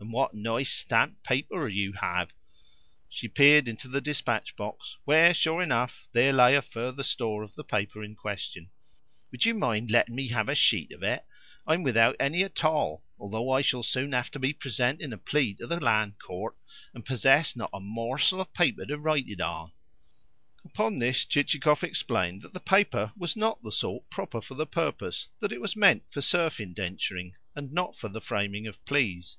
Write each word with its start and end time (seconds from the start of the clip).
And 0.00 0.12
what 0.12 0.34
nice 0.34 0.72
stamped 0.74 1.22
paper 1.22 1.68
you 1.68 1.92
have!" 1.92 2.34
(she 3.08 3.28
had 3.28 3.34
peered 3.36 3.68
into 3.68 3.86
the 3.86 4.00
dispatch 4.00 4.56
box, 4.56 4.96
where, 5.04 5.32
sure 5.32 5.62
enough, 5.62 6.08
there 6.10 6.32
lay 6.32 6.56
a 6.56 6.60
further 6.62 7.04
store 7.04 7.44
of 7.44 7.54
the 7.54 7.62
paper 7.62 8.02
in 8.02 8.16
question). 8.16 8.68
"Would 9.30 9.44
you 9.44 9.54
mind 9.54 9.92
letting 9.92 10.16
me 10.16 10.26
have 10.30 10.48
a 10.48 10.56
sheet 10.56 10.90
of 10.90 11.04
it? 11.04 11.24
I 11.68 11.74
am 11.74 11.84
without 11.84 12.16
any 12.18 12.42
at 12.42 12.64
all, 12.64 13.04
although 13.16 13.50
I 13.52 13.60
shall 13.60 13.84
soon 13.84 14.10
have 14.10 14.28
to 14.32 14.40
be 14.40 14.52
presenting 14.52 15.12
a 15.12 15.18
plea 15.18 15.54
to 15.54 15.68
the 15.68 15.78
land 15.78 16.14
court, 16.18 16.56
and 16.92 17.04
possess 17.04 17.54
not 17.54 17.70
a 17.72 17.78
morsel 17.78 18.40
of 18.40 18.52
paper 18.52 18.84
to 18.86 18.98
write 18.98 19.28
it 19.28 19.40
on." 19.40 19.70
Upon 20.64 20.98
this 20.98 21.24
Chichikov 21.24 21.84
explained 21.84 22.42
that 22.42 22.54
the 22.54 22.58
paper 22.58 23.12
was 23.16 23.36
not 23.36 23.62
the 23.62 23.70
sort 23.70 24.10
proper 24.10 24.40
for 24.40 24.54
the 24.54 24.66
purpose 24.66 25.28
that 25.38 25.52
it 25.52 25.60
was 25.60 25.76
meant 25.76 26.02
for 26.10 26.20
serf 26.20 26.58
indenturing, 26.58 27.34
and 27.54 27.72
not 27.72 27.94
for 27.94 28.08
the 28.08 28.20
framing 28.20 28.66
of 28.66 28.84
pleas. 28.84 29.36